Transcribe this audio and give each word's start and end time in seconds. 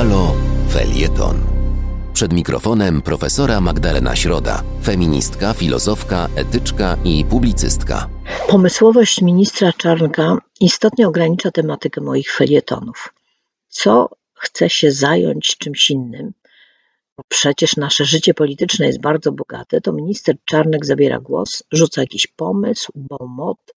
Halo 0.00 0.34
Felieton. 0.68 1.36
Przed 2.12 2.32
mikrofonem 2.32 3.02
profesora 3.02 3.60
Magdalena 3.60 4.16
Środa, 4.16 4.62
feministka, 4.84 5.54
filozofka, 5.54 6.28
etyczka 6.36 6.96
i 7.04 7.24
publicystka. 7.24 8.08
Pomysłowość 8.48 9.22
ministra 9.22 9.72
Czarnka 9.72 10.38
istotnie 10.60 11.08
ogranicza 11.08 11.50
tematykę 11.50 12.00
moich 12.00 12.32
felietonów. 12.32 13.14
Co 13.68 14.08
chce 14.34 14.70
się 14.70 14.92
zająć 14.92 15.56
czymś 15.58 15.90
innym, 15.90 16.32
bo 17.16 17.24
przecież 17.28 17.76
nasze 17.76 18.04
życie 18.04 18.34
polityczne 18.34 18.86
jest 18.86 19.00
bardzo 19.00 19.32
bogate, 19.32 19.80
to 19.80 19.92
minister 19.92 20.36
Czarnek 20.44 20.86
zabiera 20.86 21.18
głos, 21.18 21.62
rzuca 21.72 22.00
jakiś 22.00 22.26
pomysł, 22.26 22.92
bomot 22.94 23.74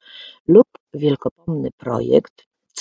lub 0.48 0.68
wielkopomny 0.94 1.70
projekt, 1.78 2.34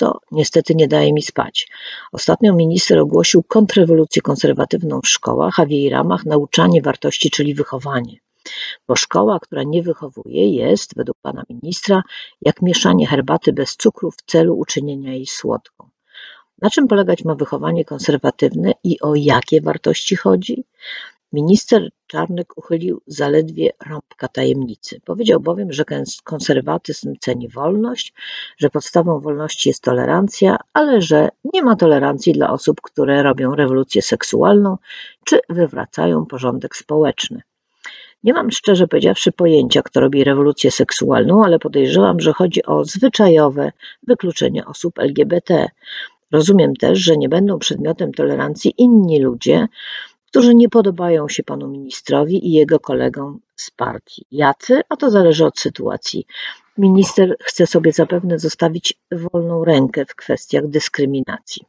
co 0.03 0.19
niestety 0.31 0.75
nie 0.75 0.89
daje 0.89 1.13
mi 1.13 1.23
spać. 1.23 1.69
Ostatnio 2.13 2.55
minister 2.55 2.99
ogłosił 2.99 3.43
kontrrewolucję 3.43 4.23
konserwatywną 4.23 5.01
w 5.01 5.09
szkołach, 5.09 5.61
a 5.61 5.67
w 5.67 5.71
jej 5.71 5.89
ramach 5.89 6.25
nauczanie 6.25 6.83
wartości, 6.83 7.31
czyli 7.31 7.55
wychowanie. 7.55 8.17
Bo 8.89 8.97
szkoła, 8.97 9.39
która 9.41 9.63
nie 9.63 9.83
wychowuje, 9.83 10.49
jest, 10.49 10.97
według 10.97 11.19
pana 11.23 11.43
ministra, 11.51 12.03
jak 12.41 12.63
mieszanie 12.63 13.07
herbaty 13.07 13.53
bez 13.53 13.77
cukru 13.77 14.11
w 14.11 14.23
celu 14.27 14.59
uczynienia 14.59 15.13
jej 15.13 15.27
słodką. 15.27 15.89
Na 16.63 16.71
czym 16.71 16.89
polegać 16.89 17.25
ma 17.25 17.35
wychowanie 17.35 17.85
konserwatywne 17.85 18.73
i 18.85 19.01
o 19.01 19.15
jakie 19.15 19.61
wartości 19.61 20.17
chodzi? 20.17 20.65
Minister 21.33 21.91
Czarnek 22.13 22.59
uchylił 22.59 23.01
zaledwie 23.07 23.71
rąbka 23.87 24.29
tajemnicy. 24.29 25.01
Powiedział 25.05 25.41
bowiem, 25.41 25.73
że 25.73 25.85
konserwatyzm 26.25 27.15
ceni 27.21 27.49
wolność, 27.49 28.13
że 28.59 28.71
podstawą 28.71 29.21
wolności 29.21 29.69
jest 29.69 29.83
tolerancja, 29.83 30.57
ale 30.73 31.01
że 31.01 31.29
nie 31.55 31.63
ma 31.63 31.77
tolerancji 31.77 32.33
dla 32.33 32.51
osób, 32.51 32.81
które 32.81 33.23
robią 33.23 33.55
rewolucję 33.55 34.03
seksualną 34.03 34.77
czy 35.25 35.41
wywracają 35.49 36.27
porządek 36.27 36.77
społeczny. 36.77 37.43
Nie 38.25 38.33
mam 38.33 38.51
szczerze 38.51 38.89
powiedziawszy 38.89 39.33
pojęcia, 39.33 39.83
kto 39.83 40.01
robi 40.01 40.25
rewolucję 40.25 40.71
seksualną, 40.71 41.45
ale 41.45 41.59
podejrzewam, 41.59 42.21
że 42.21 42.33
chodzi 42.33 42.65
o 42.67 42.85
zwyczajowe 42.85 43.73
wykluczenie 44.03 44.67
osób 44.67 44.99
LGBT. 44.99 45.69
Rozumiem 46.33 46.77
też, 46.77 46.99
że 46.99 47.17
nie 47.17 47.29
będą 47.29 47.59
przedmiotem 47.59 48.13
tolerancji 48.13 48.75
inni 48.79 49.21
ludzie, 49.21 49.69
którzy 50.33 50.55
nie 50.55 50.69
podobają 50.69 51.29
się 51.29 51.43
panu 51.43 51.69
ministrowi 51.69 52.47
i 52.49 52.53
jego 52.53 52.81
kolegom 52.81 53.41
z 53.57 53.71
partii. 53.71 54.27
Jacy? 54.31 54.81
A 54.89 54.97
to 54.97 55.11
zależy 55.11 55.45
od 55.45 55.59
sytuacji. 55.59 56.27
Minister 56.79 57.37
chce 57.41 57.67
sobie 57.67 57.93
zapewne 57.93 58.39
zostawić 58.39 58.95
wolną 59.11 59.65
rękę 59.65 60.05
w 60.07 60.15
kwestiach 60.15 60.67
dyskryminacji. 60.69 61.63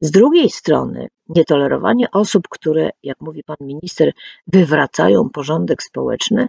Z 0.00 0.10
drugiej 0.10 0.50
strony, 0.50 1.08
nietolerowanie 1.28 2.10
osób, 2.10 2.48
które, 2.48 2.90
jak 3.02 3.20
mówi 3.20 3.42
pan 3.44 3.56
minister, 3.60 4.12
wywracają 4.46 5.30
porządek 5.30 5.82
społeczny, 5.82 6.48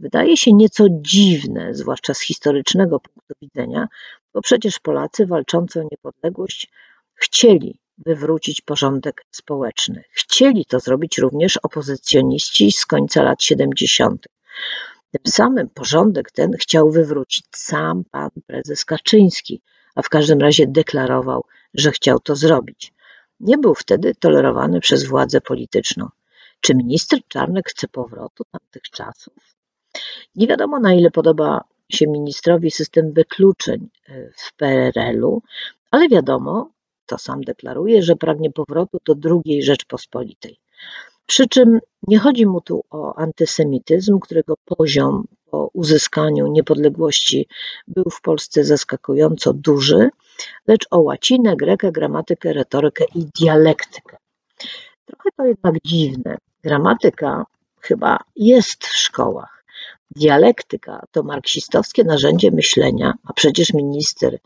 wydaje 0.00 0.36
się 0.36 0.52
nieco 0.52 0.84
dziwne, 0.90 1.74
zwłaszcza 1.74 2.14
z 2.14 2.20
historycznego 2.20 3.00
punktu 3.00 3.34
widzenia, 3.42 3.86
bo 4.34 4.40
przecież 4.42 4.78
Polacy 4.78 5.26
walczący 5.26 5.80
o 5.80 5.88
niepodległość 5.90 6.70
chcieli 7.14 7.78
wywrócić 7.98 8.60
porządek 8.60 9.24
społeczny. 9.30 10.04
Chcieli 10.10 10.64
to 10.64 10.80
zrobić 10.80 11.18
również 11.18 11.56
opozycjoniści 11.56 12.72
z 12.72 12.86
końca 12.86 13.22
lat 13.22 13.42
70. 13.42 14.26
Tym 15.10 15.32
samym 15.32 15.68
porządek 15.68 16.30
ten 16.30 16.52
chciał 16.52 16.90
wywrócić 16.90 17.44
sam 17.54 18.04
pan 18.10 18.30
prezes 18.46 18.84
Kaczyński, 18.84 19.62
a 19.94 20.02
w 20.02 20.08
każdym 20.08 20.40
razie 20.40 20.66
deklarował, 20.66 21.44
że 21.74 21.90
chciał 21.90 22.20
to 22.20 22.36
zrobić. 22.36 22.92
Nie 23.40 23.58
był 23.58 23.74
wtedy 23.74 24.14
tolerowany 24.14 24.80
przez 24.80 25.04
władzę 25.04 25.40
polityczną. 25.40 26.08
Czy 26.60 26.74
minister 26.74 27.18
Czarnek 27.28 27.68
chce 27.68 27.88
powrotu 27.88 28.44
tamtych 28.52 28.82
czasów? 28.82 29.34
Nie 30.34 30.46
wiadomo, 30.46 30.78
na 30.78 30.94
ile 30.94 31.10
podoba 31.10 31.64
się 31.88 32.06
ministrowi 32.06 32.70
system 32.70 33.12
wykluczeń 33.12 33.88
e, 34.08 34.30
w 34.36 34.52
PRL-u, 34.56 35.42
ale 35.90 36.08
wiadomo, 36.08 36.70
to 37.06 37.18
sam 37.18 37.40
deklaruje, 37.40 38.02
że 38.02 38.16
pragnie 38.16 38.50
powrotu 38.50 38.98
do 39.04 39.14
II 39.46 39.62
Rzeczpospolitej. 39.62 40.58
Przy 41.26 41.48
czym 41.48 41.78
nie 42.08 42.18
chodzi 42.18 42.46
mu 42.46 42.60
tu 42.60 42.84
o 42.90 43.14
antysemityzm, 43.14 44.18
którego 44.18 44.54
poziom 44.64 45.24
po 45.50 45.70
uzyskaniu 45.72 46.46
niepodległości 46.46 47.48
był 47.88 48.04
w 48.10 48.20
Polsce 48.20 48.64
zaskakująco 48.64 49.52
duży, 49.52 50.08
lecz 50.66 50.86
o 50.90 51.00
łacinę, 51.00 51.56
grekę, 51.56 51.92
gramatykę, 51.92 52.52
retorykę 52.52 53.04
i 53.14 53.26
dialektykę. 53.40 54.16
Trochę 55.06 55.30
to 55.36 55.44
jednak 55.44 55.74
dziwne. 55.84 56.36
Gramatyka 56.62 57.44
chyba 57.80 58.18
jest 58.36 58.86
w 58.86 58.96
szkołach. 58.96 59.64
Dialektyka 60.10 61.06
to 61.10 61.22
marksistowskie 61.22 62.04
narzędzie 62.04 62.50
myślenia, 62.50 63.14
a 63.24 63.32
przecież 63.32 63.72
minister 63.72 64.38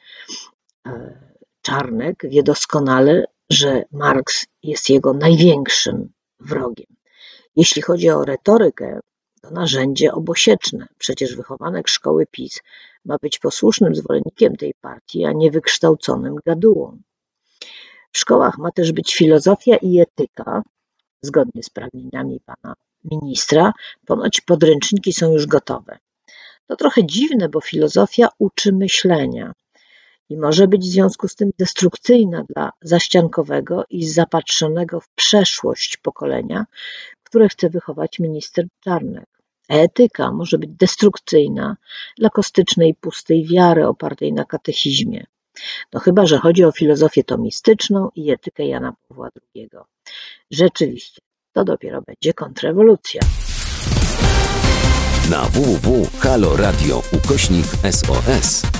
e, 0.87 1.30
Czarnek 1.71 2.23
wie 2.29 2.43
doskonale, 2.43 3.25
że 3.51 3.85
Marks 3.93 4.47
jest 4.63 4.91
jego 4.91 5.13
największym 5.15 6.13
wrogiem. 6.41 6.87
Jeśli 7.57 7.83
chodzi 7.83 8.11
o 8.11 8.25
retorykę, 8.25 9.01
to 9.43 9.51
narzędzie 9.51 10.13
obosieczne. 10.13 10.87
Przecież 10.99 11.37
wychowanek 11.37 11.89
szkoły 11.89 12.27
PiS 12.31 12.61
ma 13.05 13.17
być 13.23 13.39
posłusznym 13.39 13.95
zwolennikiem 13.95 14.57
tej 14.57 14.75
partii, 14.81 15.25
a 15.25 15.33
nie 15.33 15.51
wykształconym 15.51 16.37
gadułą. 16.47 16.99
W 18.13 18.19
szkołach 18.19 18.59
ma 18.59 18.71
też 18.73 18.93
być 18.93 19.15
filozofia 19.15 19.77
i 19.77 20.01
etyka, 20.01 20.63
zgodnie 21.23 21.63
z 21.63 21.71
pragnieniami 21.71 22.41
pana 22.41 22.75
ministra. 23.05 23.73
Ponoć 24.07 24.41
podręczniki 24.41 25.13
są 25.13 25.33
już 25.33 25.47
gotowe. 25.47 25.99
To 26.67 26.77
trochę 26.77 27.07
dziwne, 27.07 27.49
bo 27.49 27.61
filozofia 27.61 28.29
uczy 28.39 28.73
myślenia, 28.73 29.53
i 30.31 30.37
może 30.37 30.69
być 30.69 30.83
w 30.83 30.93
związku 30.93 31.29
z 31.29 31.35
tym 31.35 31.51
destrukcyjna 31.59 32.45
dla 32.55 32.71
zaściankowego 32.83 33.85
i 33.91 34.07
zapatrzonego 34.07 35.01
w 35.01 35.09
przeszłość 35.09 35.97
pokolenia, 35.97 36.67
które 37.23 37.49
chce 37.49 37.71
wychować 37.71 38.19
minister 38.19 38.67
Czarnek. 38.85 39.27
Etyka 39.69 40.33
może 40.33 40.59
być 40.59 40.71
destrukcyjna 40.71 41.77
dla 42.19 42.31
kostycznej, 42.31 42.95
pustej 42.95 43.47
wiary 43.47 43.87
opartej 43.87 44.33
na 44.33 44.45
katechizmie. 44.45 45.25
No 45.93 46.01
chyba, 46.01 46.27
że 46.27 46.39
chodzi 46.39 46.65
o 46.65 46.73
filozofię 46.73 47.25
tomistyczną 47.25 48.09
i 48.15 48.31
etykę 48.31 48.67
Jana 48.67 48.93
Pawła 49.09 49.29
II. 49.55 49.69
Rzeczywiście, 50.51 51.21
to 51.53 51.65
dopiero 51.65 52.03
będzie 52.03 52.35
kontrrewolucja. 52.35 53.21
Na 55.31 55.43
www.haloradio 55.43 57.03
ukośnik 57.13 57.67
SOS 57.91 58.80